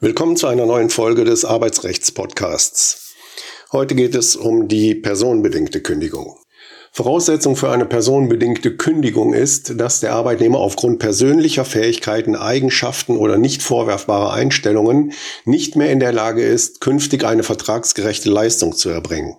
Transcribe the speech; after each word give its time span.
Willkommen 0.00 0.36
zu 0.36 0.46
einer 0.46 0.64
neuen 0.64 0.90
Folge 0.90 1.24
des 1.24 1.44
Arbeitsrechts-Podcasts. 1.44 3.14
Heute 3.72 3.96
geht 3.96 4.14
es 4.14 4.36
um 4.36 4.68
die 4.68 4.94
personenbedingte 4.94 5.82
Kündigung. 5.82 6.36
Voraussetzung 6.92 7.56
für 7.56 7.70
eine 7.70 7.84
personenbedingte 7.84 8.76
Kündigung 8.76 9.34
ist, 9.34 9.80
dass 9.80 9.98
der 9.98 10.12
Arbeitnehmer 10.12 10.60
aufgrund 10.60 11.00
persönlicher 11.00 11.64
Fähigkeiten, 11.64 12.36
Eigenschaften 12.36 13.16
oder 13.16 13.38
nicht 13.38 13.62
vorwerfbarer 13.62 14.32
Einstellungen 14.32 15.12
nicht 15.44 15.74
mehr 15.74 15.90
in 15.90 15.98
der 15.98 16.12
Lage 16.12 16.42
ist, 16.42 16.80
künftig 16.80 17.24
eine 17.24 17.42
vertragsgerechte 17.42 18.30
Leistung 18.30 18.76
zu 18.76 18.90
erbringen. 18.90 19.36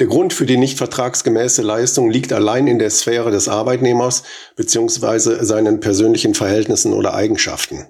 Der 0.00 0.06
Grund 0.08 0.32
für 0.32 0.46
die 0.46 0.56
nicht 0.56 0.78
vertragsgemäße 0.78 1.62
Leistung 1.62 2.10
liegt 2.10 2.32
allein 2.32 2.66
in 2.66 2.78
der 2.78 2.90
Sphäre 2.90 3.30
des 3.30 3.48
Arbeitnehmers 3.48 4.24
bzw. 4.56 5.44
seinen 5.44 5.80
persönlichen 5.80 6.34
Verhältnissen 6.34 6.92
oder 6.92 7.14
Eigenschaften. 7.14 7.86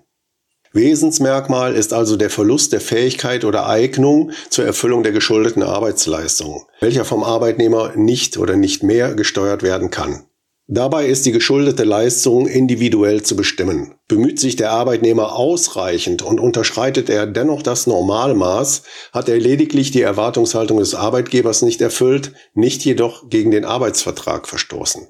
Wesensmerkmal 0.74 1.74
ist 1.76 1.92
also 1.92 2.16
der 2.16 2.30
Verlust 2.30 2.72
der 2.72 2.80
Fähigkeit 2.80 3.44
oder 3.44 3.68
Eignung 3.68 4.32
zur 4.50 4.64
Erfüllung 4.64 5.04
der 5.04 5.12
geschuldeten 5.12 5.62
Arbeitsleistung, 5.62 6.66
welcher 6.80 7.04
vom 7.04 7.22
Arbeitnehmer 7.22 7.92
nicht 7.94 8.38
oder 8.38 8.56
nicht 8.56 8.82
mehr 8.82 9.14
gesteuert 9.14 9.62
werden 9.62 9.90
kann. 9.90 10.24
Dabei 10.66 11.06
ist 11.06 11.26
die 11.26 11.32
geschuldete 11.32 11.84
Leistung 11.84 12.48
individuell 12.48 13.22
zu 13.22 13.36
bestimmen. 13.36 13.93
Bemüht 14.06 14.38
sich 14.38 14.56
der 14.56 14.70
Arbeitnehmer 14.70 15.34
ausreichend 15.34 16.20
und 16.20 16.38
unterschreitet 16.38 17.08
er 17.08 17.26
dennoch 17.26 17.62
das 17.62 17.86
Normalmaß, 17.86 18.82
hat 19.12 19.30
er 19.30 19.38
lediglich 19.38 19.92
die 19.92 20.02
Erwartungshaltung 20.02 20.78
des 20.78 20.94
Arbeitgebers 20.94 21.62
nicht 21.62 21.80
erfüllt, 21.80 22.32
nicht 22.52 22.84
jedoch 22.84 23.30
gegen 23.30 23.50
den 23.50 23.64
Arbeitsvertrag 23.64 24.46
verstoßen. 24.46 25.08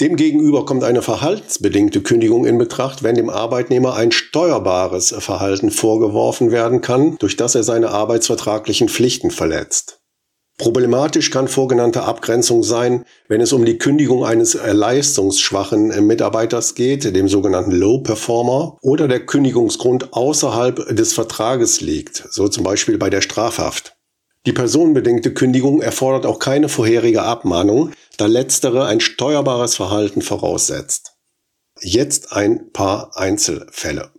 Demgegenüber 0.00 0.64
kommt 0.64 0.84
eine 0.84 1.02
verhaltensbedingte 1.02 2.02
Kündigung 2.02 2.46
in 2.46 2.58
Betracht, 2.58 3.02
wenn 3.02 3.14
dem 3.14 3.30
Arbeitnehmer 3.30 3.94
ein 3.94 4.12
steuerbares 4.12 5.14
Verhalten 5.18 5.70
vorgeworfen 5.70 6.50
werden 6.50 6.82
kann, 6.82 7.16
durch 7.18 7.36
das 7.36 7.54
er 7.54 7.64
seine 7.64 7.90
arbeitsvertraglichen 7.90 8.90
Pflichten 8.90 9.30
verletzt. 9.30 10.00
Problematisch 10.58 11.30
kann 11.30 11.48
vorgenannte 11.48 12.04
Abgrenzung 12.04 12.62
sein, 12.62 13.04
wenn 13.28 13.42
es 13.42 13.52
um 13.52 13.66
die 13.66 13.76
Kündigung 13.76 14.24
eines 14.24 14.54
leistungsschwachen 14.54 16.06
Mitarbeiters 16.06 16.74
geht, 16.74 17.14
dem 17.14 17.28
sogenannten 17.28 17.72
Low 17.72 17.98
Performer, 17.98 18.78
oder 18.80 19.06
der 19.06 19.26
Kündigungsgrund 19.26 20.14
außerhalb 20.14 20.96
des 20.96 21.12
Vertrages 21.12 21.82
liegt, 21.82 22.24
so 22.30 22.48
zum 22.48 22.64
Beispiel 22.64 22.96
bei 22.96 23.10
der 23.10 23.20
Strafhaft. 23.20 23.96
Die 24.46 24.52
personenbedingte 24.54 25.34
Kündigung 25.34 25.82
erfordert 25.82 26.24
auch 26.24 26.38
keine 26.38 26.70
vorherige 26.70 27.22
Abmahnung, 27.22 27.92
da 28.16 28.24
letztere 28.24 28.86
ein 28.86 29.00
steuerbares 29.00 29.74
Verhalten 29.74 30.22
voraussetzt. 30.22 31.16
Jetzt 31.80 32.32
ein 32.32 32.72
paar 32.72 33.10
Einzelfälle. 33.14 34.10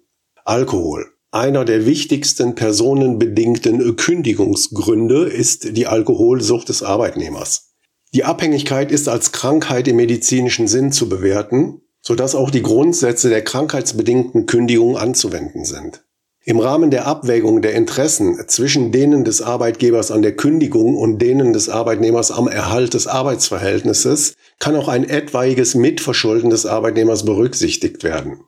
Alkohol. 0.45 1.16
Einer 1.31 1.65
der 1.65 1.85
wichtigsten 1.85 2.55
personenbedingten 2.55 3.97
Kündigungsgründe 3.97 5.25
ist 5.25 5.75
die 5.75 5.85
Alkoholsucht 5.85 6.69
des 6.69 6.83
Arbeitnehmers. 6.83 7.73
Die 8.13 8.23
Abhängigkeit 8.23 8.93
ist 8.93 9.09
als 9.09 9.33
Krankheit 9.33 9.89
im 9.89 9.97
medizinischen 9.97 10.69
Sinn 10.69 10.93
zu 10.93 11.09
bewerten, 11.09 11.81
sodass 12.01 12.33
auch 12.33 12.49
die 12.49 12.61
Grundsätze 12.61 13.27
der 13.27 13.43
krankheitsbedingten 13.43 14.45
Kündigung 14.45 14.97
anzuwenden 14.97 15.65
sind. 15.65 16.05
Im 16.45 16.61
Rahmen 16.61 16.91
der 16.91 17.07
Abwägung 17.07 17.61
der 17.61 17.73
Interessen 17.73 18.39
zwischen 18.47 18.93
denen 18.93 19.25
des 19.25 19.41
Arbeitgebers 19.41 20.11
an 20.11 20.21
der 20.21 20.37
Kündigung 20.37 20.95
und 20.95 21.21
denen 21.21 21.51
des 21.51 21.67
Arbeitnehmers 21.67 22.31
am 22.31 22.47
Erhalt 22.47 22.93
des 22.93 23.05
Arbeitsverhältnisses 23.05 24.35
kann 24.59 24.77
auch 24.77 24.87
ein 24.87 25.03
etwaiges 25.03 25.75
Mitverschulden 25.75 26.49
des 26.49 26.65
Arbeitnehmers 26.65 27.25
berücksichtigt 27.25 28.05
werden. 28.05 28.39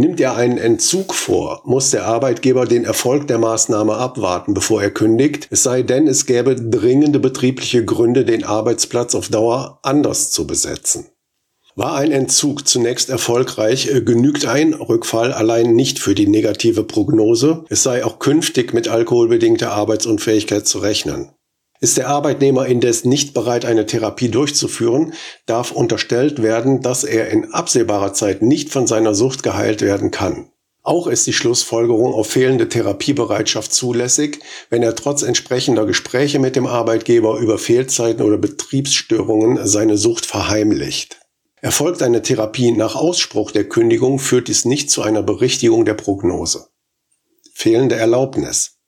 Nimmt 0.00 0.18
er 0.18 0.34
einen 0.34 0.56
Entzug 0.56 1.12
vor, 1.12 1.60
muss 1.66 1.90
der 1.90 2.06
Arbeitgeber 2.06 2.64
den 2.64 2.86
Erfolg 2.86 3.26
der 3.26 3.36
Maßnahme 3.36 3.96
abwarten, 3.96 4.54
bevor 4.54 4.80
er 4.80 4.90
kündigt, 4.90 5.46
es 5.50 5.62
sei 5.62 5.82
denn, 5.82 6.08
es 6.08 6.24
gäbe 6.24 6.56
dringende 6.56 7.18
betriebliche 7.18 7.84
Gründe, 7.84 8.24
den 8.24 8.42
Arbeitsplatz 8.42 9.14
auf 9.14 9.28
Dauer 9.28 9.78
anders 9.82 10.30
zu 10.30 10.46
besetzen. 10.46 11.08
War 11.76 11.96
ein 11.96 12.12
Entzug 12.12 12.66
zunächst 12.66 13.10
erfolgreich, 13.10 13.94
äh, 13.94 14.00
genügt 14.00 14.46
ein 14.46 14.72
Rückfall 14.72 15.34
allein 15.34 15.74
nicht 15.74 15.98
für 15.98 16.14
die 16.14 16.28
negative 16.28 16.84
Prognose. 16.84 17.66
Es 17.68 17.82
sei 17.82 18.02
auch 18.02 18.20
künftig 18.20 18.72
mit 18.72 18.88
alkoholbedingter 18.88 19.70
Arbeitsunfähigkeit 19.70 20.66
zu 20.66 20.78
rechnen. 20.78 21.32
Ist 21.82 21.96
der 21.96 22.08
Arbeitnehmer 22.08 22.66
indes 22.66 23.04
nicht 23.06 23.32
bereit, 23.32 23.64
eine 23.64 23.86
Therapie 23.86 24.28
durchzuführen, 24.28 25.14
darf 25.46 25.72
unterstellt 25.72 26.42
werden, 26.42 26.82
dass 26.82 27.04
er 27.04 27.30
in 27.30 27.54
absehbarer 27.54 28.12
Zeit 28.12 28.42
nicht 28.42 28.68
von 28.70 28.86
seiner 28.86 29.14
Sucht 29.14 29.42
geheilt 29.42 29.80
werden 29.80 30.10
kann. 30.10 30.50
Auch 30.82 31.06
ist 31.06 31.26
die 31.26 31.32
Schlussfolgerung 31.32 32.12
auf 32.12 32.28
fehlende 32.28 32.68
Therapiebereitschaft 32.68 33.72
zulässig, 33.72 34.40
wenn 34.68 34.82
er 34.82 34.94
trotz 34.94 35.22
entsprechender 35.22 35.86
Gespräche 35.86 36.38
mit 36.38 36.56
dem 36.56 36.66
Arbeitgeber 36.66 37.38
über 37.38 37.58
Fehlzeiten 37.58 38.22
oder 38.22 38.38
Betriebsstörungen 38.38 39.66
seine 39.66 39.96
Sucht 39.96 40.26
verheimlicht. 40.26 41.18
Erfolgt 41.62 42.02
eine 42.02 42.22
Therapie 42.22 42.72
nach 42.72 42.94
Ausspruch 42.94 43.50
der 43.50 43.68
Kündigung, 43.68 44.18
führt 44.18 44.48
dies 44.48 44.64
nicht 44.64 44.90
zu 44.90 45.02
einer 45.02 45.22
Berichtigung 45.22 45.84
der 45.84 45.94
Prognose. 45.94 46.68
Fehlende 47.52 47.96
Erlaubnis. 47.96 48.79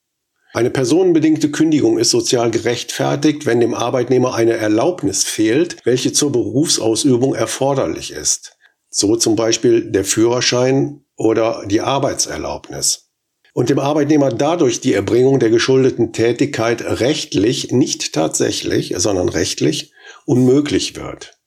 Eine 0.55 0.69
personenbedingte 0.69 1.51
Kündigung 1.51 1.99
ist 1.99 2.11
sozial 2.11 2.51
gerechtfertigt, 2.51 3.47
wenn 3.47 3.61
dem 3.61 3.73
Arbeitnehmer 3.73 4.35
eine 4.35 4.53
Erlaubnis 4.53 5.25
fehlt, 5.25 5.79
welche 5.85 6.13
zur 6.13 6.31
Berufsausübung 6.31 7.35
erforderlich 7.35 8.13
ist. 8.13 8.59
So 8.91 9.17
zum 9.17 9.35
Beispiel 9.35 9.91
der 9.91 10.05
Führerschein 10.05 11.05
oder 11.17 11.65
die 11.67 11.81
Arbeitserlaubnis. 11.81 13.09
Und 13.55 13.71
dem 13.71 13.79
Arbeitnehmer 13.79 14.31
dadurch 14.31 14.81
die 14.81 14.93
Erbringung 14.93 15.39
der 15.39 15.49
geschuldeten 15.49 16.13
Tätigkeit 16.13 16.83
rechtlich, 17.01 17.73
nicht 17.73 18.13
tatsächlich, 18.13 18.95
sondern 18.97 19.31
rechtlich 19.31 19.93
unmöglich 20.27 20.97
wird. 20.97 21.39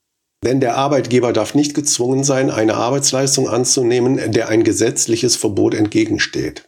Denn 0.44 0.60
der 0.60 0.78
Arbeitgeber 0.78 1.34
darf 1.34 1.54
nicht 1.54 1.76
gezwungen 1.76 2.24
sein, 2.24 2.50
eine 2.50 2.76
Arbeitsleistung 2.76 3.50
anzunehmen, 3.50 4.32
der 4.32 4.50
ein 4.50 4.64
gesetzliches 4.64 5.36
Verbot 5.36 5.76
entgegensteht. 5.76 6.65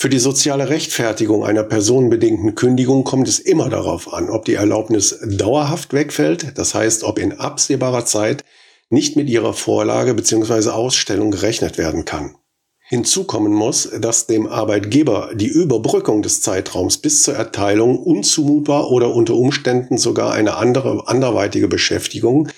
Für 0.00 0.08
die 0.08 0.20
soziale 0.20 0.68
Rechtfertigung 0.68 1.44
einer 1.44 1.64
personenbedingten 1.64 2.54
Kündigung 2.54 3.02
kommt 3.02 3.26
es 3.26 3.40
immer 3.40 3.68
darauf 3.68 4.12
an, 4.12 4.30
ob 4.30 4.44
die 4.44 4.54
Erlaubnis 4.54 5.18
dauerhaft 5.26 5.92
wegfällt, 5.92 6.56
das 6.56 6.72
heißt, 6.72 7.02
ob 7.02 7.18
in 7.18 7.32
absehbarer 7.32 8.04
Zeit 8.04 8.44
nicht 8.90 9.16
mit 9.16 9.28
ihrer 9.28 9.54
Vorlage 9.54 10.14
bzw. 10.14 10.70
Ausstellung 10.70 11.32
gerechnet 11.32 11.78
werden 11.78 12.04
kann. 12.04 12.36
Hinzu 12.78 13.24
kommen 13.24 13.52
muss, 13.52 13.90
dass 14.00 14.28
dem 14.28 14.46
Arbeitgeber 14.46 15.32
die 15.34 15.48
Überbrückung 15.48 16.22
des 16.22 16.42
Zeitraums 16.42 16.98
bis 16.98 17.24
zur 17.24 17.34
Erteilung 17.34 17.98
unzumutbar 17.98 18.92
oder 18.92 19.12
unter 19.12 19.34
Umständen 19.34 19.98
sogar 19.98 20.32
eine 20.32 20.54
andere 20.54 21.08
anderweitige 21.08 21.66
Beschäftigung 21.66 22.48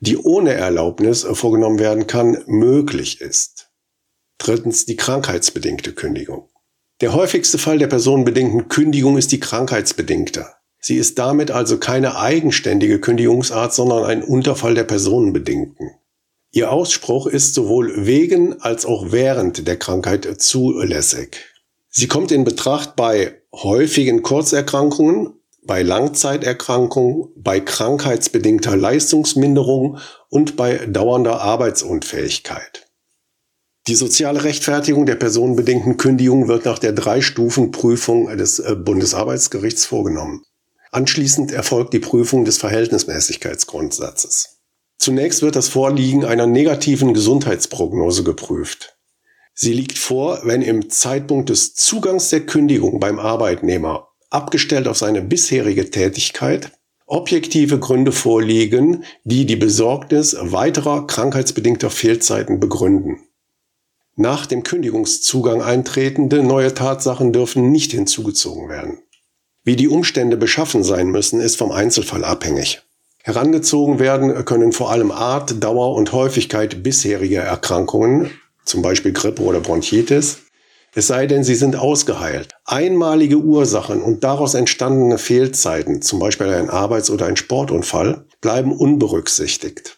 die 0.00 0.16
ohne 0.16 0.54
Erlaubnis 0.54 1.26
vorgenommen 1.32 1.78
werden 1.78 2.06
kann, 2.06 2.42
möglich 2.46 3.20
ist. 3.20 3.68
Drittens 4.38 4.84
die 4.84 4.96
krankheitsbedingte 4.96 5.92
Kündigung. 5.92 6.48
Der 7.00 7.12
häufigste 7.12 7.58
Fall 7.58 7.78
der 7.78 7.86
personenbedingten 7.86 8.68
Kündigung 8.68 9.16
ist 9.16 9.30
die 9.30 9.38
krankheitsbedingte. 9.38 10.46
Sie 10.80 10.96
ist 10.96 11.18
damit 11.18 11.50
also 11.50 11.78
keine 11.78 12.18
eigenständige 12.18 13.00
Kündigungsart, 13.00 13.72
sondern 13.72 14.04
ein 14.04 14.22
Unterfall 14.22 14.74
der 14.74 14.84
personenbedingten. 14.84 15.90
Ihr 16.50 16.72
Ausspruch 16.72 17.26
ist 17.26 17.54
sowohl 17.54 18.06
wegen 18.06 18.60
als 18.62 18.84
auch 18.84 19.12
während 19.12 19.68
der 19.68 19.76
Krankheit 19.76 20.40
zulässig. 20.40 21.36
Sie 21.88 22.08
kommt 22.08 22.32
in 22.32 22.44
Betracht 22.44 22.96
bei 22.96 23.42
häufigen 23.52 24.22
Kurzerkrankungen, 24.22 25.34
bei 25.62 25.82
Langzeiterkrankung, 25.82 27.28
bei 27.36 27.60
krankheitsbedingter 27.60 28.76
Leistungsminderung 28.76 29.98
und 30.30 30.56
bei 30.56 30.78
dauernder 30.86 31.42
Arbeitsunfähigkeit. 31.42 32.87
Die 33.88 33.94
soziale 33.94 34.44
Rechtfertigung 34.44 35.06
der 35.06 35.14
personenbedingten 35.14 35.96
Kündigung 35.96 36.46
wird 36.46 36.66
nach 36.66 36.78
der 36.78 36.92
Drei-Stufen-Prüfung 36.92 38.36
des 38.36 38.58
äh, 38.58 38.76
Bundesarbeitsgerichts 38.76 39.86
vorgenommen. 39.86 40.42
Anschließend 40.92 41.52
erfolgt 41.52 41.94
die 41.94 41.98
Prüfung 41.98 42.44
des 42.44 42.58
Verhältnismäßigkeitsgrundsatzes. 42.58 44.58
Zunächst 44.98 45.40
wird 45.40 45.56
das 45.56 45.68
Vorliegen 45.68 46.26
einer 46.26 46.46
negativen 46.46 47.14
Gesundheitsprognose 47.14 48.24
geprüft. 48.24 48.98
Sie 49.54 49.72
liegt 49.72 49.96
vor, 49.96 50.40
wenn 50.44 50.60
im 50.60 50.90
Zeitpunkt 50.90 51.48
des 51.48 51.74
Zugangs 51.74 52.28
der 52.28 52.44
Kündigung 52.44 53.00
beim 53.00 53.18
Arbeitnehmer 53.18 54.08
abgestellt 54.28 54.86
auf 54.86 54.98
seine 54.98 55.22
bisherige 55.22 55.90
Tätigkeit, 55.90 56.72
objektive 57.06 57.78
Gründe 57.78 58.12
vorliegen, 58.12 59.04
die 59.24 59.46
die 59.46 59.56
Besorgnis 59.56 60.36
weiterer 60.38 61.06
krankheitsbedingter 61.06 61.88
Fehlzeiten 61.88 62.60
begründen. 62.60 63.27
Nach 64.20 64.46
dem 64.46 64.64
Kündigungszugang 64.64 65.62
eintretende 65.62 66.42
neue 66.42 66.74
Tatsachen 66.74 67.32
dürfen 67.32 67.70
nicht 67.70 67.92
hinzugezogen 67.92 68.68
werden. 68.68 68.98
Wie 69.62 69.76
die 69.76 69.86
Umstände 69.86 70.36
beschaffen 70.36 70.82
sein 70.82 71.12
müssen, 71.12 71.40
ist 71.40 71.54
vom 71.54 71.70
Einzelfall 71.70 72.24
abhängig. 72.24 72.82
Herangezogen 73.22 74.00
werden 74.00 74.44
können 74.44 74.72
vor 74.72 74.90
allem 74.90 75.12
Art, 75.12 75.62
Dauer 75.62 75.94
und 75.94 76.10
Häufigkeit 76.10 76.82
bisheriger 76.82 77.42
Erkrankungen, 77.42 78.32
zum 78.64 78.82
Beispiel 78.82 79.12
Grippe 79.12 79.42
oder 79.42 79.60
Bronchitis, 79.60 80.38
es 80.94 81.06
sei 81.06 81.28
denn, 81.28 81.44
sie 81.44 81.54
sind 81.54 81.76
ausgeheilt. 81.76 82.48
Einmalige 82.64 83.36
Ursachen 83.36 84.02
und 84.02 84.24
daraus 84.24 84.54
entstandene 84.54 85.18
Fehlzeiten, 85.18 86.02
zum 86.02 86.18
Beispiel 86.18 86.48
ein 86.48 86.70
Arbeits- 86.70 87.10
oder 87.10 87.26
ein 87.26 87.36
Sportunfall, 87.36 88.26
bleiben 88.40 88.72
unberücksichtigt. 88.72 89.97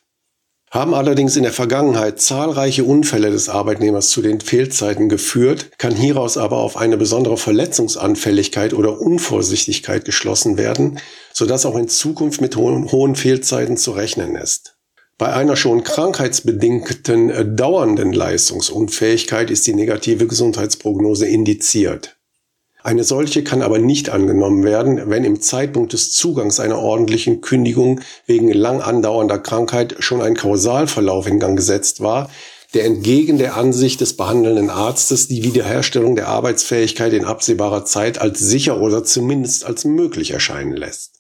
Haben 0.71 0.95
allerdings 0.95 1.35
in 1.35 1.43
der 1.43 1.53
Vergangenheit 1.53 2.21
zahlreiche 2.21 2.85
Unfälle 2.85 3.33
des 3.33 3.49
Arbeitnehmers 3.49 4.11
zu 4.11 4.23
den 4.23 4.41
Fehlzeiten 4.41 5.09
geführt, 5.09 5.73
kann 5.79 5.97
hieraus 5.97 6.37
aber 6.37 6.59
auf 6.59 6.77
eine 6.77 6.97
besondere 6.97 7.37
Verletzungsanfälligkeit 7.37 8.73
oder 8.73 9.01
Unvorsichtigkeit 9.01 10.05
geschlossen 10.05 10.59
werden, 10.59 11.01
sodass 11.33 11.67
auch 11.67 11.77
in 11.77 11.89
Zukunft 11.89 12.41
mit 12.41 12.55
hohen, 12.55 12.93
hohen 12.93 13.17
Fehlzeiten 13.17 13.77
zu 13.77 13.91
rechnen 13.91 14.37
ist. 14.37 14.77
Bei 15.19 15.33
einer 15.33 15.57
schon 15.57 15.83
krankheitsbedingten 15.83 17.31
äh, 17.31 17.45
dauernden 17.45 18.13
Leistungsunfähigkeit 18.13 19.51
ist 19.51 19.67
die 19.67 19.75
negative 19.75 20.29
Gesundheitsprognose 20.29 21.27
indiziert. 21.27 22.20
Eine 22.83 23.05
solche 23.05 23.45
kann 23.45 23.63
aber 23.63 23.79
nicht 23.79 24.11
angenommen 24.11 24.65
werden, 24.65 25.11
wenn 25.11 25.25
im 25.25 25.41
Zeitpunkt 25.41 25.93
des 25.93 26.13
Zugangs 26.13 26.61
einer 26.61 26.79
ordentlichen 26.79 27.41
Kündigung 27.41 28.01
wegen 28.27 28.53
lang 28.53 28.81
andauernder 28.81 29.39
Krankheit 29.39 29.97
schon 29.99 30.23
ein 30.23 30.35
Kausalverlauf 30.35 31.27
in 31.27 31.39
Gang 31.39 31.57
gesetzt 31.57 32.01
war, 32.01 32.31
der 32.73 32.85
entgegen 32.85 33.37
der 33.37 33.57
Ansicht 33.57 34.01
des 34.01 34.17
behandelnden 34.17 34.71
Arztes 34.71 35.29
die 35.29 35.43
Wiederherstellung 35.43 36.15
der 36.15 36.29
Arbeitsfähigkeit 36.29 37.13
in 37.13 37.25
absehbarer 37.25 37.85
Zeit 37.85 38.21
als 38.21 38.39
sicher 38.39 38.81
oder 38.81 39.05
zumindest 39.05 39.67
als 39.67 39.85
möglich 39.85 40.31
erscheinen 40.31 40.77
lässt. 40.77 41.20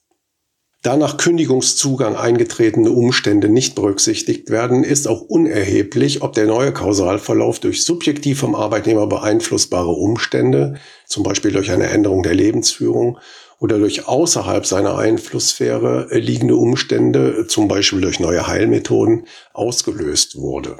Da 0.82 0.97
nach 0.97 1.19
Kündigungszugang 1.19 2.17
eingetretene 2.17 2.91
Umstände 2.91 3.50
nicht 3.50 3.75
berücksichtigt 3.75 4.49
werden, 4.49 4.82
ist 4.82 5.09
auch 5.09 5.21
unerheblich, 5.21 6.23
ob 6.23 6.32
der 6.32 6.47
neue 6.47 6.73
Kausalverlauf 6.73 7.59
durch 7.59 7.85
subjektiv 7.85 8.38
vom 8.38 8.55
Arbeitnehmer 8.55 9.06
beeinflussbare 9.06 9.91
Umstände, 9.91 10.77
zum 11.06 11.23
Beispiel 11.23 11.53
durch 11.53 11.71
eine 11.71 11.88
Änderung 11.88 12.23
der 12.23 12.35
Lebensführung, 12.35 13.19
oder 13.59 13.79
durch 13.79 14.09
außerhalb 14.09 14.65
seiner 14.65 14.97
Einflusssphäre 14.97 16.09
liegende 16.12 16.56
Umstände, 16.56 17.47
zum 17.47 17.69
Beispiel 17.69 18.00
durch 18.00 18.19
neue 18.19 18.47
Heilmethoden, 18.47 19.27
ausgelöst 19.53 20.37
wurde. 20.37 20.79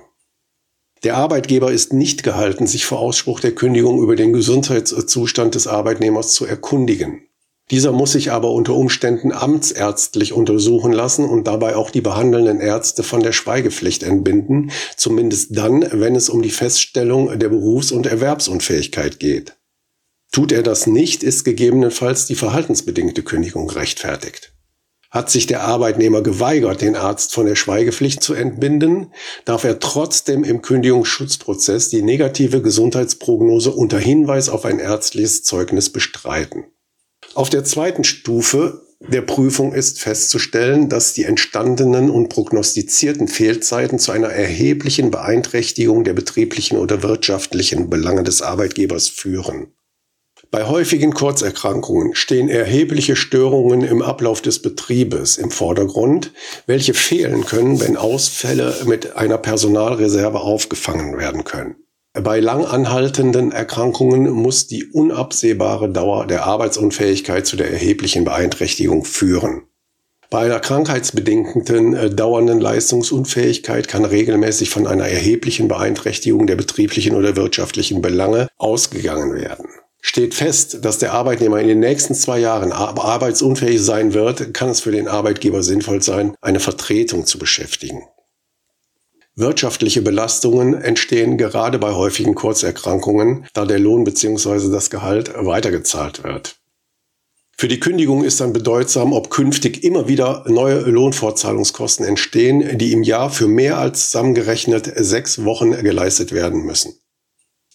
Der 1.05 1.17
Arbeitgeber 1.17 1.73
ist 1.73 1.93
nicht 1.93 2.23
gehalten, 2.23 2.67
sich 2.67 2.87
vor 2.87 3.01
Ausspruch 3.01 3.41
der 3.41 3.55
Kündigung 3.55 4.03
über 4.03 4.17
den 4.17 4.33
Gesundheitszustand 4.33 5.55
des 5.55 5.67
Arbeitnehmers 5.67 6.33
zu 6.33 6.47
erkundigen. 6.47 7.27
Dieser 7.71 7.93
muss 7.93 8.13
sich 8.13 8.33
aber 8.33 8.51
unter 8.51 8.75
Umständen 8.75 9.31
amtsärztlich 9.33 10.33
untersuchen 10.33 10.93
lassen 10.93 11.25
und 11.25 11.47
dabei 11.47 11.77
auch 11.77 11.91
die 11.91 12.01
behandelnden 12.01 12.61
Ärzte 12.61 13.05
von 13.05 13.23
der 13.23 13.33
Schweigepflicht 13.33 14.03
entbinden, 14.03 14.73
zumindest 14.97 15.57
dann, 15.57 15.87
wenn 15.93 16.17
es 16.17 16.29
um 16.29 16.43
die 16.43 16.51
Feststellung 16.51 17.39
der 17.39 17.49
Berufs- 17.49 17.93
und 17.93 18.07
Erwerbsunfähigkeit 18.07 19.21
geht. 19.21 19.57
Tut 20.33 20.53
er 20.53 20.63
das 20.63 20.87
nicht, 20.87 21.23
ist 21.23 21.45
gegebenenfalls 21.45 22.27
die 22.27 22.35
verhaltensbedingte 22.35 23.23
Kündigung 23.23 23.71
rechtfertigt. 23.71 24.53
Hat 25.11 25.29
sich 25.29 25.47
der 25.49 25.63
Arbeitnehmer 25.63 26.23
geweigert, 26.23 26.83
den 26.83 26.95
Arzt 26.95 27.35
von 27.35 27.47
der 27.47 27.57
Schweigepflicht 27.57 28.23
zu 28.23 28.35
entbinden, 28.35 29.13
darf 29.45 29.65
er 29.65 29.81
trotzdem 29.81 30.45
im 30.45 30.63
Kündigungsschutzprozess 30.63 31.89
die 31.89 32.03
negative 32.03 32.63
Gesundheitsprognose 32.63 33.73
unter 33.73 33.99
Hinweis 33.99 34.49
auf 34.49 34.65
ein 34.65 34.79
ärztliches 34.79 35.43
Zeugnis 35.43 35.91
bestreiten. 35.91 36.67
Auf 37.35 37.49
der 37.49 37.65
zweiten 37.65 38.05
Stufe 38.05 38.83
der 39.01 39.23
Prüfung 39.23 39.73
ist 39.73 40.01
festzustellen, 40.01 40.89
dass 40.89 41.15
die 41.15 41.25
entstandenen 41.25 42.11
und 42.11 42.29
prognostizierten 42.29 43.29
Fehlzeiten 43.29 43.99
zu 43.99 44.13
einer 44.13 44.29
erheblichen 44.29 45.11
Beeinträchtigung 45.11 46.05
der 46.05 46.13
betrieblichen 46.13 46.77
oder 46.77 47.03
wirtschaftlichen 47.03 47.89
Belange 47.89 48.25
des 48.25 48.43
Arbeitgebers 48.43 49.09
führen. 49.09 49.73
Bei 50.51 50.67
häufigen 50.67 51.15
Kurzerkrankungen 51.15 52.15
stehen 52.15 52.49
erhebliche 52.49 53.15
Störungen 53.15 53.83
im 53.83 54.03
Ablauf 54.03 54.43
des 54.43 54.61
Betriebes 54.61 55.39
im 55.39 55.51
Vordergrund, 55.51 56.33
welche 56.67 56.93
fehlen 56.93 57.47
können, 57.47 57.81
wenn 57.81 57.97
Ausfälle 57.97 58.75
mit 58.85 59.17
einer 59.17 59.39
Personalreserve 59.39 60.41
aufgefangen 60.41 61.17
werden 61.19 61.45
können. 61.45 61.77
Bei 62.13 62.41
lang 62.41 62.65
anhaltenden 62.65 63.53
Erkrankungen 63.53 64.31
muss 64.31 64.67
die 64.67 64.85
unabsehbare 64.85 65.89
Dauer 65.93 66.27
der 66.27 66.45
Arbeitsunfähigkeit 66.45 67.47
zu 67.47 67.57
der 67.57 67.71
erheblichen 67.71 68.25
Beeinträchtigung 68.25 69.05
führen. 69.05 69.63
Bei 70.29 70.41
einer 70.41 70.59
krankheitsbedingten 70.59 71.95
äh, 71.95 72.11
dauernden 72.11 72.61
Leistungsunfähigkeit 72.61 73.87
kann 73.87 74.05
regelmäßig 74.05 74.71
von 74.71 74.89
einer 74.89 75.07
erheblichen 75.07 75.69
Beeinträchtigung 75.69 76.49
der 76.49 76.57
betrieblichen 76.57 77.15
oder 77.15 77.37
wirtschaftlichen 77.37 78.03
Belange 78.03 78.49
ausgegangen 78.57 79.35
werden. 79.35 79.67
Steht 80.01 80.35
fest, 80.35 80.85
dass 80.85 80.99
der 80.99 81.13
Arbeitnehmer 81.13 81.61
in 81.61 81.69
den 81.69 81.81
nächsten 81.81 82.15
zwei 82.15 82.41
Jahren 82.41 82.73
arbeitsunfähig 82.73 83.81
sein 83.81 84.15
wird, 84.15 84.53
kann 84.55 84.71
es 84.71 84.81
für 84.81 84.93
den 84.93 85.09
Arbeitgeber 85.09 85.63
sinnvoll 85.63 86.03
sein, 86.03 86.35
eine 86.41 86.59
Vertretung 86.59 87.27
zu 87.27 87.39
beschäftigen. 87.39 88.03
Wirtschaftliche 89.37 90.03
Belastungen 90.03 90.75
entstehen 90.75 91.39
gerade 91.39 91.79
bei 91.79 91.93
häufigen 91.93 92.35
Kurzerkrankungen, 92.35 93.47
da 93.55 93.65
der 93.65 93.79
Lohn 93.79 94.05
bzw. 94.05 94.71
das 94.71 94.91
Gehalt 94.91 95.33
weitergezahlt 95.35 96.25
wird. 96.25 96.57
Für 97.57 97.69
die 97.69 97.79
Kündigung 97.79 98.25
ist 98.25 98.41
dann 98.41 98.55
bedeutsam, 98.55 99.13
ob 99.13 99.29
künftig 99.29 99.85
immer 99.85 100.09
wieder 100.09 100.45
neue 100.49 100.81
Lohnfortzahlungskosten 100.81 102.07
entstehen, 102.07 102.79
die 102.79 102.93
im 102.93 103.03
Jahr 103.03 103.31
für 103.31 103.49
mehr 103.49 103.77
als 103.77 104.07
zusammengerechnet 104.11 104.91
sechs 104.97 105.45
Wochen 105.45 105.73
geleistet 105.73 106.33
werden 106.33 106.65
müssen. 106.65 106.95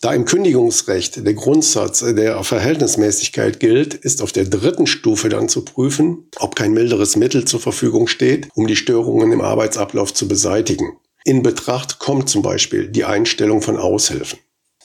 Da 0.02 0.14
im 0.14 0.26
Kündigungsrecht 0.26 1.26
der 1.26 1.36
Grundsatz 1.36 2.00
der 2.00 2.44
Verhältnismäßigkeit 2.44 3.60
gilt, 3.60 3.94
ist 3.94 4.22
auf 4.22 4.32
der 4.32 4.46
dritten 4.46 4.88
Stufe 4.88 5.30
dann 5.30 5.50
zu 5.50 5.64
prüfen, 5.64 6.30
ob 6.38 6.56
kein 6.56 6.74
milderes 6.74 7.16
Mittel 7.16 7.46
zur 7.46 7.60
Verfügung 7.60 8.08
steht, 8.08 8.50
um 8.56 8.68
die 8.68 8.76
Störungen 8.76 9.32
im 9.32 9.42
Arbeitsablauf 9.42 10.14
zu 10.14 10.28
beseitigen. 10.28 10.98
In 11.28 11.42
Betracht 11.42 11.98
kommt 11.98 12.30
zum 12.30 12.44
Beispiel 12.44 12.88
die 12.88 13.04
Einstellung 13.04 13.64
von 13.64 13.78
Aushilfen. 13.78 14.38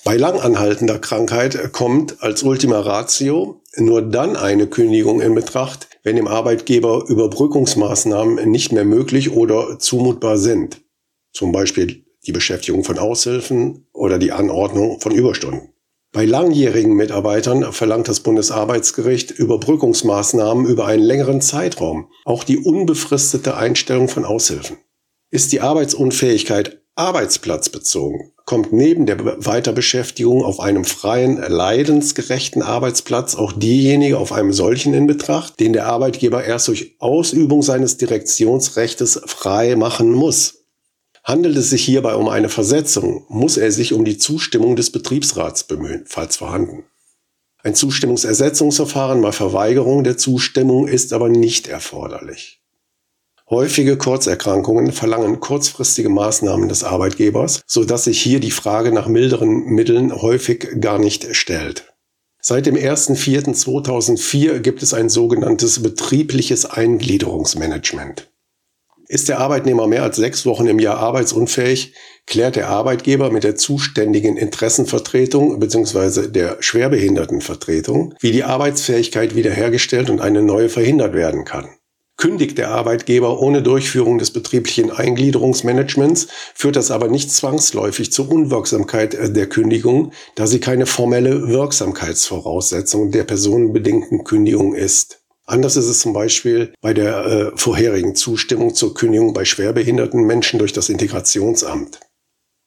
Bei 0.06 0.16
langanhaltender 0.16 0.98
Krankheit 0.98 1.70
kommt 1.74 2.22
als 2.22 2.42
Ultima 2.42 2.80
Ratio 2.80 3.60
nur 3.76 4.00
dann 4.00 4.36
eine 4.36 4.66
Kündigung 4.66 5.20
in 5.20 5.34
Betracht, 5.34 5.88
wenn 6.02 6.16
dem 6.16 6.26
Arbeitgeber 6.26 7.04
Überbrückungsmaßnahmen 7.06 8.50
nicht 8.50 8.72
mehr 8.72 8.86
möglich 8.86 9.32
oder 9.32 9.78
zumutbar 9.78 10.38
sind. 10.38 10.80
Zum 11.34 11.52
Beispiel 11.52 12.06
die 12.26 12.32
Beschäftigung 12.32 12.84
von 12.84 12.98
Aushilfen 12.98 13.86
oder 13.92 14.18
die 14.18 14.32
Anordnung 14.32 14.98
von 14.98 15.12
Überstunden. 15.12 15.74
Bei 16.10 16.24
langjährigen 16.24 16.94
Mitarbeitern 16.94 17.70
verlangt 17.74 18.08
das 18.08 18.20
Bundesarbeitsgericht 18.20 19.30
Überbrückungsmaßnahmen 19.30 20.64
über 20.64 20.86
einen 20.86 21.02
längeren 21.02 21.42
Zeitraum, 21.42 22.08
auch 22.24 22.44
die 22.44 22.56
unbefristete 22.56 23.58
Einstellung 23.58 24.08
von 24.08 24.24
Aushilfen. 24.24 24.78
Ist 25.30 25.52
die 25.52 25.60
Arbeitsunfähigkeit 25.60 26.80
arbeitsplatzbezogen, 26.96 28.32
kommt 28.44 28.72
neben 28.72 29.06
der 29.06 29.44
Weiterbeschäftigung 29.46 30.44
auf 30.44 30.58
einem 30.58 30.84
freien, 30.84 31.36
leidensgerechten 31.36 32.62
Arbeitsplatz 32.62 33.36
auch 33.36 33.52
diejenige 33.52 34.18
auf 34.18 34.32
einem 34.32 34.52
solchen 34.52 34.92
in 34.92 35.06
Betracht, 35.06 35.60
den 35.60 35.72
der 35.72 35.86
Arbeitgeber 35.86 36.44
erst 36.44 36.66
durch 36.66 36.96
Ausübung 36.98 37.62
seines 37.62 37.96
Direktionsrechtes 37.96 39.20
frei 39.24 39.76
machen 39.76 40.10
muss. 40.10 40.64
Handelt 41.22 41.56
es 41.56 41.70
sich 41.70 41.84
hierbei 41.84 42.16
um 42.16 42.28
eine 42.28 42.48
Versetzung, 42.48 43.24
muss 43.28 43.56
er 43.56 43.70
sich 43.70 43.92
um 43.92 44.04
die 44.04 44.18
Zustimmung 44.18 44.74
des 44.74 44.90
Betriebsrats 44.90 45.64
bemühen, 45.64 46.04
falls 46.06 46.36
vorhanden. 46.36 46.84
Ein 47.62 47.76
Zustimmungsersetzungsverfahren 47.76 49.22
bei 49.22 49.30
Verweigerung 49.30 50.02
der 50.02 50.16
Zustimmung 50.16 50.88
ist 50.88 51.12
aber 51.12 51.28
nicht 51.28 51.68
erforderlich. 51.68 52.59
Häufige 53.50 53.96
Kurzerkrankungen 53.96 54.92
verlangen 54.92 55.40
kurzfristige 55.40 56.08
Maßnahmen 56.08 56.68
des 56.68 56.84
Arbeitgebers, 56.84 57.62
so 57.66 57.82
dass 57.82 58.04
sich 58.04 58.22
hier 58.22 58.38
die 58.38 58.52
Frage 58.52 58.92
nach 58.92 59.08
milderen 59.08 59.64
Mitteln 59.64 60.14
häufig 60.14 60.68
gar 60.80 61.00
nicht 61.00 61.34
stellt. 61.34 61.92
Seit 62.40 62.66
dem 62.66 62.76
1.4.2004 62.76 64.60
gibt 64.60 64.84
es 64.84 64.94
ein 64.94 65.08
sogenanntes 65.08 65.82
betriebliches 65.82 66.64
Eingliederungsmanagement. 66.64 68.30
Ist 69.08 69.28
der 69.28 69.40
Arbeitnehmer 69.40 69.88
mehr 69.88 70.04
als 70.04 70.14
sechs 70.14 70.46
Wochen 70.46 70.68
im 70.68 70.78
Jahr 70.78 70.98
arbeitsunfähig, 70.98 71.94
klärt 72.28 72.54
der 72.54 72.68
Arbeitgeber 72.68 73.32
mit 73.32 73.42
der 73.42 73.56
zuständigen 73.56 74.36
Interessenvertretung 74.36 75.58
bzw. 75.58 76.28
der 76.28 76.58
Schwerbehindertenvertretung, 76.60 78.14
wie 78.20 78.30
die 78.30 78.44
Arbeitsfähigkeit 78.44 79.34
wiederhergestellt 79.34 80.08
und 80.08 80.20
eine 80.20 80.40
neue 80.40 80.68
verhindert 80.68 81.14
werden 81.14 81.44
kann. 81.44 81.68
Kündigt 82.20 82.58
der 82.58 82.70
Arbeitgeber 82.70 83.40
ohne 83.40 83.62
Durchführung 83.62 84.18
des 84.18 84.30
betrieblichen 84.30 84.90
Eingliederungsmanagements, 84.90 86.28
führt 86.54 86.76
das 86.76 86.90
aber 86.90 87.08
nicht 87.08 87.32
zwangsläufig 87.32 88.12
zur 88.12 88.30
Unwirksamkeit 88.30 89.14
äh, 89.14 89.32
der 89.32 89.48
Kündigung, 89.48 90.12
da 90.34 90.46
sie 90.46 90.60
keine 90.60 90.84
formelle 90.84 91.48
Wirksamkeitsvoraussetzung 91.48 93.10
der 93.10 93.24
personenbedingten 93.24 94.24
Kündigung 94.24 94.74
ist. 94.74 95.22
Anders 95.46 95.76
ist 95.76 95.86
es 95.86 96.00
zum 96.00 96.12
Beispiel 96.12 96.74
bei 96.82 96.92
der 96.92 97.24
äh, 97.24 97.52
vorherigen 97.56 98.14
Zustimmung 98.14 98.74
zur 98.74 98.92
Kündigung 98.92 99.32
bei 99.32 99.46
schwerbehinderten 99.46 100.22
Menschen 100.22 100.58
durch 100.58 100.74
das 100.74 100.90
Integrationsamt. 100.90 102.00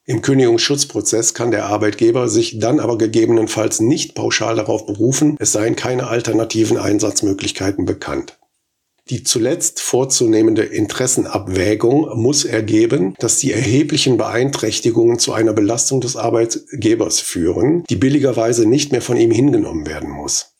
Im 0.04 0.20
Kündigungsschutzprozess 0.20 1.32
kann 1.32 1.52
der 1.52 1.66
Arbeitgeber 1.66 2.28
sich 2.28 2.58
dann 2.58 2.80
aber 2.80 2.98
gegebenenfalls 2.98 3.78
nicht 3.78 4.16
pauschal 4.16 4.56
darauf 4.56 4.84
berufen, 4.84 5.36
es 5.38 5.52
seien 5.52 5.76
keine 5.76 6.08
alternativen 6.08 6.76
Einsatzmöglichkeiten 6.76 7.84
bekannt. 7.84 8.36
Die 9.10 9.22
zuletzt 9.22 9.80
vorzunehmende 9.80 10.62
Interessenabwägung 10.62 12.08
muss 12.18 12.46
ergeben, 12.46 13.14
dass 13.18 13.36
die 13.38 13.52
erheblichen 13.52 14.16
Beeinträchtigungen 14.16 15.18
zu 15.18 15.34
einer 15.34 15.52
Belastung 15.52 16.00
des 16.00 16.16
Arbeitgebers 16.16 17.20
führen, 17.20 17.84
die 17.90 17.96
billigerweise 17.96 18.66
nicht 18.66 18.92
mehr 18.92 19.02
von 19.02 19.18
ihm 19.18 19.30
hingenommen 19.30 19.86
werden 19.86 20.08
muss. 20.08 20.54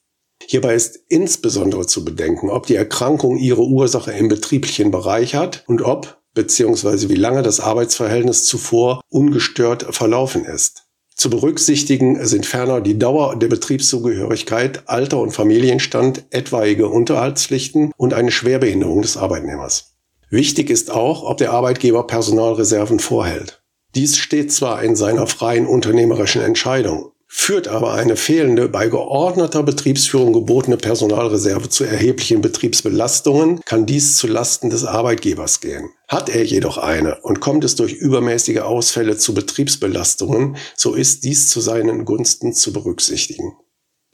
Hierbei 0.46 0.74
ist 0.74 0.98
insbesondere 1.08 1.86
zu 1.86 2.04
bedenken, 2.04 2.50
ob 2.50 2.66
die 2.66 2.74
Erkrankung 2.74 3.38
ihre 3.38 3.62
Ursache 3.62 4.12
im 4.12 4.28
betrieblichen 4.28 4.90
Bereich 4.90 5.34
hat 5.34 5.64
und 5.66 5.80
ob 5.80 6.20
bzw. 6.34 7.08
wie 7.08 7.14
lange 7.14 7.42
das 7.42 7.60
Arbeitsverhältnis 7.60 8.44
zuvor 8.44 9.00
ungestört 9.08 9.86
verlaufen 9.94 10.44
ist. 10.44 10.83
Zu 11.14 11.30
berücksichtigen 11.30 12.26
sind 12.26 12.44
ferner 12.44 12.80
die 12.80 12.99
Dauer 12.99 13.37
der 13.37 13.49
Betriebszugehörigkeit, 13.49 14.88
Alter 14.88 15.21
und 15.21 15.30
Familienstand, 15.30 16.25
etwaige 16.30 16.88
Unterhaltspflichten 16.88 17.92
und 17.97 18.14
eine 18.14 18.33
Schwerbehinderung 18.33 19.02
des 19.02 19.16
Arbeitnehmers. 19.16 19.94
Wichtig 20.28 20.71
ist 20.71 20.90
auch, 20.90 21.23
ob 21.23 21.38
der 21.38 21.52
Arbeitgeber 21.52 22.06
Personalreserven 22.06 22.99
vorhält. 22.99 23.62
Dies 23.94 24.18
steht 24.18 24.52
zwar 24.52 24.83
in 24.83 24.97
seiner 24.97 25.28
freien 25.28 25.66
unternehmerischen 25.66 26.42
Entscheidung, 26.42 27.12
Führt 27.36 27.66
aber 27.66 27.92
eine 27.92 28.16
fehlende, 28.16 28.68
bei 28.68 28.86
geordneter 28.88 29.64
Betriebsführung 29.64 30.32
gebotene 30.32 30.76
Personalreserve 30.76 31.68
zu 31.68 31.82
erheblichen 31.82 32.40
Betriebsbelastungen, 32.40 33.60
kann 33.66 33.86
dies 33.86 34.16
zu 34.16 34.28
Lasten 34.28 34.70
des 34.70 34.84
Arbeitgebers 34.84 35.60
gehen. 35.60 35.90
Hat 36.08 36.30
er 36.30 36.44
jedoch 36.44 36.78
eine 36.78 37.20
und 37.22 37.40
kommt 37.40 37.64
es 37.64 37.74
durch 37.74 37.92
übermäßige 37.92 38.60
Ausfälle 38.60 39.18
zu 39.18 39.34
Betriebsbelastungen, 39.34 40.56
so 40.76 40.94
ist 40.94 41.24
dies 41.24 41.48
zu 41.48 41.60
seinen 41.60 42.04
Gunsten 42.04 42.54
zu 42.54 42.72
berücksichtigen. 42.72 43.52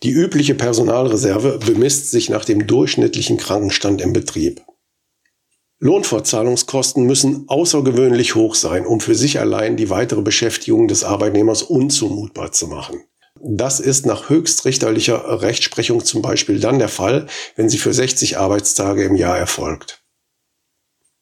Die 0.03 0.11
übliche 0.11 0.55
Personalreserve 0.55 1.61
bemisst 1.65 2.11
sich 2.11 2.31
nach 2.31 2.47
dem 2.47 2.67
durchschnittlichen 2.67 3.37
Krankenstand 3.37 4.01
im 4.01 4.15
Betrieb. 4.15 4.63
Lohnfortzahlungskosten 5.79 7.05
müssen 7.05 7.45
außergewöhnlich 7.49 8.35
hoch 8.35 8.55
sein, 8.55 8.87
um 8.87 8.99
für 8.99 9.15
sich 9.15 9.39
allein 9.39 9.77
die 9.77 9.91
weitere 9.91 10.23
Beschäftigung 10.23 10.89
des 10.89 11.05
Arbeitnehmers 11.05 11.63
unzumutbar 11.63 12.53
zu 12.53 12.67
machen. 12.67 13.05
Das 13.43 13.81
ist 13.81 14.05
nach 14.05 14.29
höchstrichterlicher 14.29 15.41
Rechtsprechung 15.41 16.05
zum 16.05 16.21
Beispiel 16.21 16.61
dann 16.61 16.79
der 16.79 16.91
Fall, 16.91 17.27
wenn 17.57 17.71
sie 17.71 17.79
für 17.79 17.95
60 17.95 18.37
Arbeitstage 18.37 19.05
im 19.05 19.17
Jahr 19.17 19.39
erfolgt. 19.39 20.03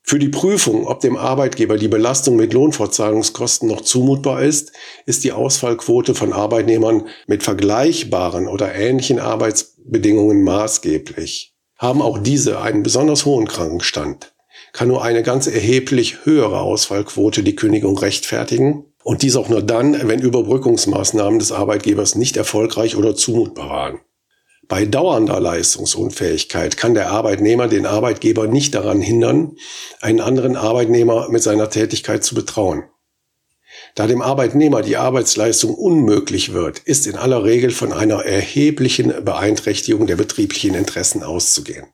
Für 0.02 0.18
die 0.18 0.30
Prüfung, 0.30 0.86
ob 0.86 1.00
dem 1.00 1.16
Arbeitgeber 1.16 1.76
die 1.76 1.86
Belastung 1.86 2.34
mit 2.36 2.54
Lohnfortzahlungskosten 2.54 3.68
noch 3.68 3.82
zumutbar 3.82 4.42
ist, 4.42 4.72
ist 5.04 5.22
die 5.22 5.32
Ausfallquote 5.32 6.14
von 6.14 6.32
Arbeitnehmern 6.32 7.08
mit 7.26 7.42
vergleichbaren 7.42 8.48
oder 8.48 8.74
ähnlichen 8.74 9.18
Arbeitsbedingungen 9.18 10.42
maßgeblich. 10.42 11.54
Haben 11.76 12.02
auch 12.02 12.18
diese 12.18 12.60
einen 12.62 12.82
besonders 12.82 13.26
hohen 13.26 13.46
Krankenstand, 13.46 14.34
kann 14.72 14.88
nur 14.88 15.04
eine 15.04 15.22
ganz 15.22 15.46
erheblich 15.46 16.24
höhere 16.24 16.60
Ausfallquote 16.60 17.42
die 17.42 17.54
Kündigung 17.54 17.96
rechtfertigen 17.98 18.87
und 19.08 19.22
dies 19.22 19.36
auch 19.36 19.48
nur 19.48 19.62
dann, 19.62 20.06
wenn 20.06 20.20
Überbrückungsmaßnahmen 20.20 21.38
des 21.38 21.50
Arbeitgebers 21.50 22.14
nicht 22.14 22.36
erfolgreich 22.36 22.94
oder 22.94 23.16
zumutbar 23.16 23.70
waren. 23.70 24.00
Bei 24.68 24.84
dauernder 24.84 25.40
Leistungsunfähigkeit 25.40 26.76
kann 26.76 26.92
der 26.92 27.08
Arbeitnehmer 27.10 27.68
den 27.68 27.86
Arbeitgeber 27.86 28.48
nicht 28.48 28.74
daran 28.74 29.00
hindern, 29.00 29.56
einen 30.02 30.20
anderen 30.20 30.56
Arbeitnehmer 30.56 31.30
mit 31.30 31.42
seiner 31.42 31.70
Tätigkeit 31.70 32.22
zu 32.22 32.34
betrauen. 32.34 32.84
Da 33.94 34.06
dem 34.06 34.20
Arbeitnehmer 34.20 34.82
die 34.82 34.98
Arbeitsleistung 34.98 35.74
unmöglich 35.74 36.52
wird, 36.52 36.80
ist 36.80 37.06
in 37.06 37.16
aller 37.16 37.44
Regel 37.44 37.70
von 37.70 37.94
einer 37.94 38.26
erheblichen 38.26 39.24
Beeinträchtigung 39.24 40.06
der 40.06 40.16
betrieblichen 40.16 40.74
Interessen 40.74 41.22
auszugehen. 41.22 41.86